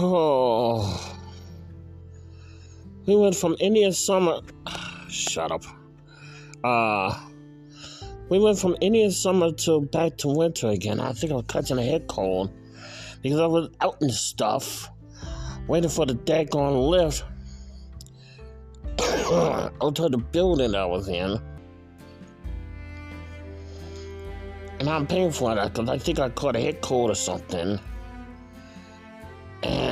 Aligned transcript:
Oh. 0.00 1.16
We 3.06 3.16
went 3.16 3.34
from 3.34 3.56
Indian 3.58 3.92
summer. 3.92 4.42
Shut 5.08 5.50
up. 5.50 5.64
Uh, 6.62 7.18
we 8.28 8.38
went 8.38 8.60
from 8.60 8.76
Indian 8.80 9.10
summer 9.10 9.50
to 9.50 9.80
back 9.80 10.16
to 10.18 10.28
winter 10.28 10.68
again. 10.68 11.00
I 11.00 11.12
think 11.14 11.32
I 11.32 11.34
was 11.34 11.46
catching 11.48 11.78
a 11.78 11.82
head 11.82 12.06
cold 12.06 12.52
because 13.22 13.40
I 13.40 13.46
was 13.46 13.70
out 13.80 14.00
and 14.00 14.12
stuff, 14.12 14.88
waiting 15.66 15.90
for 15.90 16.06
the 16.06 16.14
daggone 16.14 16.90
Lyft 16.92 17.24
onto 19.80 20.08
the 20.08 20.18
building 20.18 20.76
I 20.76 20.84
was 20.84 21.08
in. 21.08 21.40
And 24.78 24.88
I'm 24.88 25.08
paying 25.08 25.32
for 25.32 25.56
that 25.56 25.72
because 25.72 25.88
I 25.88 25.98
think 25.98 26.20
I 26.20 26.28
caught 26.28 26.54
a 26.54 26.60
head 26.60 26.82
cold 26.82 27.10
or 27.10 27.16
something. 27.16 27.80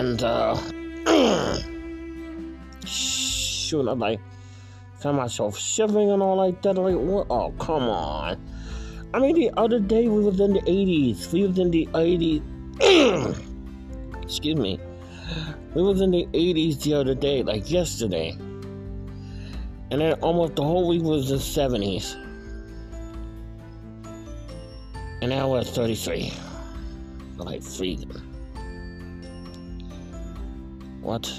And, 0.00 0.22
uh, 0.22 0.54
shoot, 2.86 3.86
I'm 3.86 3.98
like, 3.98 4.18
found 4.98 5.18
myself 5.18 5.58
shivering 5.58 6.10
and 6.10 6.22
all 6.22 6.36
like 6.36 6.62
that. 6.62 6.78
Like, 6.78 6.94
what? 6.94 7.26
Oh, 7.28 7.52
come 7.58 7.82
on. 7.82 8.40
I 9.12 9.18
mean, 9.18 9.34
the 9.34 9.50
other 9.58 9.78
day 9.78 10.08
we 10.08 10.24
was 10.24 10.40
in 10.40 10.54
the 10.54 10.62
80s. 10.62 11.30
We 11.34 11.46
was 11.46 11.58
in 11.58 11.70
the 11.70 11.86
80s. 11.92 12.40
Excuse 14.22 14.56
me. 14.56 14.80
We 15.74 15.82
was 15.82 16.00
in 16.00 16.12
the 16.12 16.26
80s 16.32 16.82
the 16.82 16.94
other 16.94 17.14
day, 17.14 17.42
like 17.42 17.70
yesterday. 17.70 18.30
And 19.90 20.00
then 20.00 20.14
almost 20.22 20.56
the 20.56 20.62
whole 20.62 20.88
week 20.88 21.02
was 21.02 21.28
the 21.28 21.34
70s. 21.34 22.14
And 25.20 25.28
now 25.28 25.50
we're 25.50 25.62
33. 25.62 26.32
Like 27.36 27.62
freezing. 27.62 28.29
What 31.00 31.32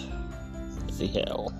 the 0.97 1.07
hell? 1.07 1.53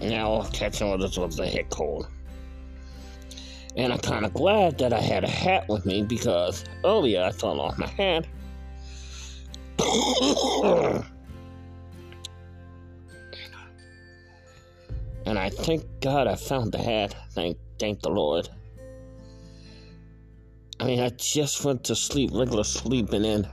Now 0.00 0.42
catching 0.52 0.90
with 0.90 1.00
this 1.00 1.16
was 1.16 1.38
a 1.38 1.46
hit 1.46 1.70
cold. 1.70 2.08
And 3.76 3.92
I'm 3.92 3.98
kind 3.98 4.24
of 4.24 4.34
glad 4.34 4.78
that 4.78 4.92
I 4.92 5.00
had 5.00 5.24
a 5.24 5.28
hat 5.28 5.68
with 5.68 5.86
me 5.86 6.02
because 6.02 6.64
earlier 6.84 7.22
I 7.22 7.30
fell 7.30 7.60
off 7.60 7.78
my 7.78 7.86
hat. 7.86 8.26
and 15.26 15.38
I 15.38 15.50
thank 15.50 15.84
God 16.00 16.26
I 16.26 16.34
found 16.34 16.72
the 16.72 16.78
hat. 16.78 17.14
Thank, 17.32 17.58
thank 17.78 18.00
the 18.02 18.10
Lord. 18.10 18.48
I 20.80 20.84
mean, 20.84 21.00
I 21.00 21.10
just 21.10 21.64
went 21.64 21.84
to 21.84 21.94
sleep, 21.94 22.30
regular 22.32 22.64
sleeping, 22.64 23.24
and 23.24 23.48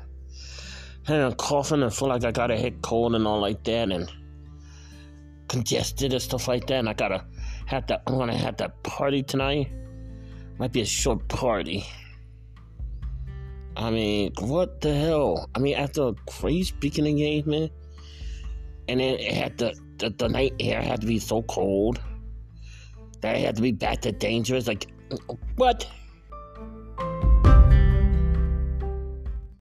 and 1.07 1.23
I'm 1.23 1.33
coughing 1.33 1.83
and 1.83 1.93
feel 1.93 2.07
like 2.07 2.23
I 2.23 2.31
got 2.31 2.51
a 2.51 2.57
head 2.57 2.81
cold 2.81 3.15
and 3.15 3.27
all 3.27 3.39
like 3.39 3.63
that, 3.65 3.91
and 3.91 4.11
congested 5.47 6.13
and 6.13 6.21
stuff 6.21 6.47
like 6.47 6.67
that. 6.67 6.79
And 6.79 6.89
I 6.89 6.93
gotta 6.93 7.25
have 7.65 7.87
that. 7.87 8.03
I'm 8.07 8.17
gonna 8.17 8.37
have 8.37 8.57
that 8.57 8.81
party 8.83 9.23
tonight. 9.23 9.71
Might 10.57 10.71
be 10.71 10.81
a 10.81 10.85
short 10.85 11.27
party. 11.27 11.85
I 13.77 13.91
mean, 13.91 14.31
what 14.39 14.81
the 14.81 14.93
hell? 14.93 15.49
I 15.53 15.59
mean, 15.59 15.75
after 15.75 16.07
a 16.07 16.13
crazy 16.27 16.63
speaking 16.63 17.05
engagement, 17.05 17.71
and 18.87 18.99
then 18.99 19.19
it 19.19 19.33
had 19.33 19.57
to 19.59 19.73
the, 19.97 20.09
the 20.09 20.29
night 20.29 20.53
air 20.59 20.81
had 20.81 21.01
to 21.01 21.07
be 21.07 21.19
so 21.19 21.41
cold 21.43 22.01
that 23.21 23.35
it 23.35 23.45
had 23.45 23.55
to 23.55 23.61
be 23.61 23.71
back 23.71 24.01
to 24.01 24.11
dangerous. 24.11 24.67
Like, 24.67 24.87
what? 25.55 25.87